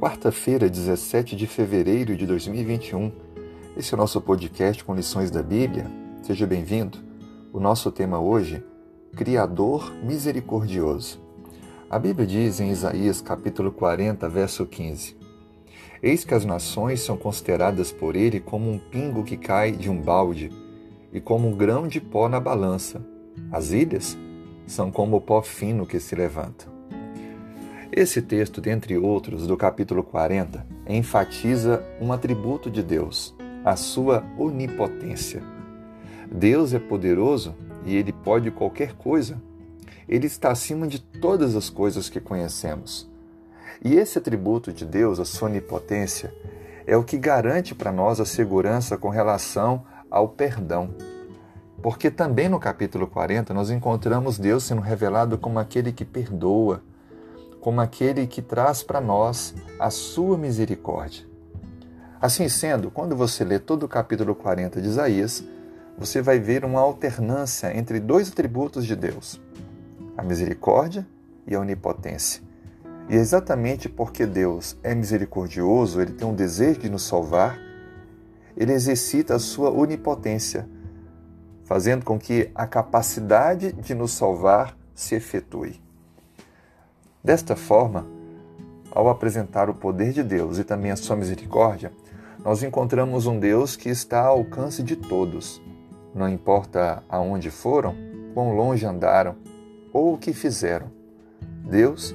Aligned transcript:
Quarta-feira, 0.00 0.70
17 0.70 1.36
de 1.36 1.46
fevereiro 1.46 2.16
de 2.16 2.26
2021. 2.26 3.12
Esse 3.76 3.92
é 3.92 3.96
o 3.98 4.00
nosso 4.00 4.18
podcast 4.18 4.82
com 4.82 4.94
lições 4.94 5.30
da 5.30 5.42
Bíblia. 5.42 5.90
Seja 6.22 6.46
bem-vindo. 6.46 6.96
O 7.52 7.60
nosso 7.60 7.92
tema 7.92 8.18
hoje, 8.18 8.64
Criador 9.14 9.92
misericordioso. 10.02 11.20
A 11.90 11.98
Bíblia 11.98 12.26
diz 12.26 12.60
em 12.60 12.70
Isaías 12.70 13.20
capítulo 13.20 13.70
40, 13.70 14.26
verso 14.26 14.64
15: 14.64 15.18
Eis 16.02 16.24
que 16.24 16.32
as 16.32 16.46
nações 16.46 17.02
são 17.02 17.18
consideradas 17.18 17.92
por 17.92 18.16
ele 18.16 18.40
como 18.40 18.70
um 18.72 18.78
pingo 18.78 19.22
que 19.22 19.36
cai 19.36 19.70
de 19.70 19.90
um 19.90 20.00
balde 20.00 20.50
e 21.12 21.20
como 21.20 21.46
um 21.46 21.54
grão 21.54 21.86
de 21.86 22.00
pó 22.00 22.26
na 22.26 22.40
balança. 22.40 23.04
As 23.52 23.70
ilhas 23.70 24.16
são 24.66 24.90
como 24.90 25.18
o 25.18 25.20
pó 25.20 25.42
fino 25.42 25.84
que 25.84 26.00
se 26.00 26.14
levanta. 26.14 26.79
Esse 27.92 28.22
texto, 28.22 28.60
dentre 28.60 28.96
outros, 28.96 29.48
do 29.48 29.56
capítulo 29.56 30.04
40, 30.04 30.64
enfatiza 30.86 31.82
um 32.00 32.12
atributo 32.12 32.70
de 32.70 32.84
Deus, 32.84 33.34
a 33.64 33.74
sua 33.74 34.22
onipotência. 34.38 35.42
Deus 36.30 36.72
é 36.72 36.78
poderoso 36.78 37.52
e 37.84 37.96
ele 37.96 38.12
pode 38.12 38.48
qualquer 38.52 38.92
coisa. 38.92 39.42
Ele 40.08 40.28
está 40.28 40.52
acima 40.52 40.86
de 40.86 41.00
todas 41.00 41.56
as 41.56 41.68
coisas 41.68 42.08
que 42.08 42.20
conhecemos. 42.20 43.10
E 43.84 43.96
esse 43.96 44.18
atributo 44.18 44.72
de 44.72 44.86
Deus, 44.86 45.18
a 45.18 45.24
sua 45.24 45.48
onipotência, 45.48 46.32
é 46.86 46.96
o 46.96 47.02
que 47.02 47.18
garante 47.18 47.74
para 47.74 47.90
nós 47.90 48.20
a 48.20 48.24
segurança 48.24 48.96
com 48.96 49.08
relação 49.08 49.84
ao 50.08 50.28
perdão. 50.28 50.94
Porque 51.82 52.08
também 52.08 52.48
no 52.48 52.60
capítulo 52.60 53.08
40 53.08 53.52
nós 53.52 53.68
encontramos 53.68 54.38
Deus 54.38 54.62
sendo 54.62 54.80
revelado 54.80 55.36
como 55.36 55.58
aquele 55.58 55.90
que 55.90 56.04
perdoa, 56.04 56.84
como 57.60 57.80
aquele 57.80 58.26
que 58.26 58.40
traz 58.40 58.82
para 58.82 59.00
nós 59.00 59.54
a 59.78 59.90
sua 59.90 60.38
misericórdia. 60.38 61.24
Assim 62.20 62.48
sendo, 62.48 62.90
quando 62.90 63.16
você 63.16 63.44
lê 63.44 63.58
todo 63.58 63.84
o 63.84 63.88
capítulo 63.88 64.34
40 64.34 64.80
de 64.80 64.88
Isaías, 64.88 65.44
você 65.96 66.22
vai 66.22 66.38
ver 66.38 66.64
uma 66.64 66.80
alternância 66.80 67.76
entre 67.76 68.00
dois 68.00 68.28
atributos 68.28 68.86
de 68.86 68.96
Deus: 68.96 69.40
a 70.16 70.22
misericórdia 70.22 71.06
e 71.46 71.54
a 71.54 71.60
onipotência. 71.60 72.42
E 73.08 73.14
é 73.14 73.18
exatamente 73.18 73.88
porque 73.88 74.24
Deus 74.24 74.76
é 74.82 74.94
misericordioso, 74.94 76.00
ele 76.00 76.12
tem 76.12 76.26
um 76.26 76.34
desejo 76.34 76.80
de 76.80 76.88
nos 76.88 77.02
salvar, 77.02 77.58
ele 78.56 78.72
exercita 78.72 79.34
a 79.34 79.38
sua 79.38 79.70
onipotência, 79.70 80.68
fazendo 81.64 82.04
com 82.04 82.18
que 82.18 82.50
a 82.54 82.66
capacidade 82.66 83.72
de 83.72 83.94
nos 83.94 84.12
salvar 84.12 84.76
se 84.94 85.14
efetue. 85.14 85.80
Desta 87.22 87.54
forma, 87.54 88.06
ao 88.90 89.08
apresentar 89.10 89.68
o 89.68 89.74
poder 89.74 90.12
de 90.12 90.22
Deus 90.22 90.58
e 90.58 90.64
também 90.64 90.90
a 90.90 90.96
sua 90.96 91.14
misericórdia, 91.14 91.92
nós 92.42 92.62
encontramos 92.62 93.26
um 93.26 93.38
Deus 93.38 93.76
que 93.76 93.90
está 93.90 94.22
ao 94.22 94.38
alcance 94.38 94.82
de 94.82 94.96
todos. 94.96 95.60
Não 96.14 96.26
importa 96.26 97.04
aonde 97.08 97.50
foram, 97.50 97.94
quão 98.32 98.56
longe 98.56 98.86
andaram 98.86 99.36
ou 99.92 100.14
o 100.14 100.18
que 100.18 100.32
fizeram. 100.32 100.90
Deus 101.62 102.14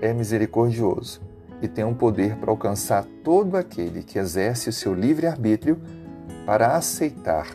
é 0.00 0.12
misericordioso 0.12 1.20
e 1.60 1.66
tem 1.66 1.84
um 1.84 1.94
poder 1.94 2.36
para 2.36 2.52
alcançar 2.52 3.04
todo 3.24 3.56
aquele 3.56 4.04
que 4.04 4.20
exerce 4.20 4.68
o 4.68 4.72
seu 4.72 4.94
livre-arbítrio 4.94 5.80
para 6.46 6.76
aceitar 6.76 7.48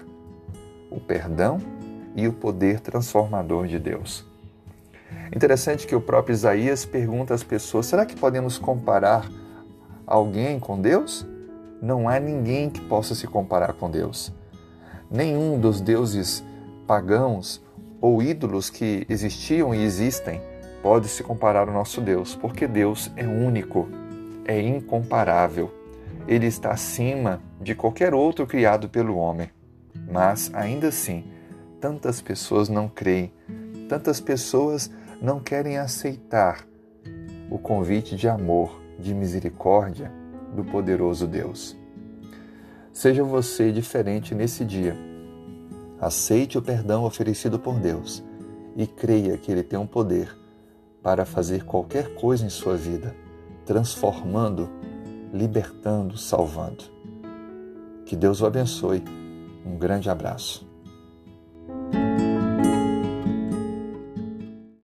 o 0.91 0.99
perdão 0.99 1.59
e 2.13 2.27
o 2.27 2.33
poder 2.33 2.81
transformador 2.81 3.67
de 3.67 3.79
Deus. 3.79 4.32
Interessante 5.35 5.87
que 5.87 5.95
o 5.95 6.01
próprio 6.01 6.33
Isaías 6.33 6.85
pergunta 6.85 7.33
às 7.33 7.43
pessoas: 7.43 7.85
será 7.85 8.05
que 8.05 8.15
podemos 8.15 8.57
comparar 8.57 9.29
alguém 10.05 10.59
com 10.59 10.79
Deus? 10.79 11.25
Não 11.81 12.07
há 12.07 12.19
ninguém 12.19 12.69
que 12.69 12.79
possa 12.81 13.15
se 13.15 13.27
comparar 13.27 13.73
com 13.73 13.89
Deus. 13.89 14.31
Nenhum 15.09 15.59
dos 15.59 15.81
deuses 15.81 16.43
pagãos 16.87 17.61
ou 17.99 18.21
ídolos 18.21 18.69
que 18.69 19.05
existiam 19.09 19.73
e 19.73 19.83
existem 19.83 20.41
pode 20.81 21.07
se 21.07 21.23
comparar 21.23 21.67
ao 21.67 21.73
nosso 21.73 22.01
Deus, 22.01 22.35
porque 22.35 22.67
Deus 22.67 23.11
é 23.15 23.25
único, 23.25 23.87
é 24.45 24.61
incomparável. 24.61 25.73
Ele 26.27 26.45
está 26.45 26.71
acima 26.71 27.41
de 27.61 27.73
qualquer 27.73 28.13
outro 28.13 28.45
criado 28.45 28.89
pelo 28.89 29.15
homem. 29.15 29.49
Mas, 30.11 30.51
ainda 30.53 30.89
assim, 30.89 31.25
tantas 31.79 32.21
pessoas 32.21 32.69
não 32.69 32.87
creem, 32.87 33.31
tantas 33.87 34.19
pessoas 34.19 34.91
não 35.23 35.39
querem 35.39 35.77
aceitar 35.77 36.67
o 37.49 37.57
convite 37.57 38.17
de 38.17 38.27
amor, 38.27 38.81
de 38.99 39.15
misericórdia 39.15 40.11
do 40.53 40.65
poderoso 40.65 41.25
Deus. 41.25 41.77
Seja 42.91 43.23
você 43.23 43.71
diferente 43.71 44.35
nesse 44.35 44.65
dia. 44.65 44.97
Aceite 45.97 46.57
o 46.57 46.61
perdão 46.61 47.05
oferecido 47.05 47.57
por 47.57 47.79
Deus 47.79 48.21
e 48.75 48.85
creia 48.85 49.37
que 49.37 49.49
Ele 49.49 49.63
tem 49.63 49.79
um 49.79 49.87
poder 49.87 50.37
para 51.01 51.23
fazer 51.23 51.63
qualquer 51.63 52.13
coisa 52.15 52.45
em 52.45 52.49
sua 52.49 52.75
vida, 52.75 53.15
transformando, 53.65 54.69
libertando, 55.31 56.17
salvando. 56.17 56.83
Que 58.05 58.17
Deus 58.17 58.41
o 58.41 58.45
abençoe. 58.45 59.01
Um 59.65 59.77
grande 59.77 60.09
abraço. 60.09 60.72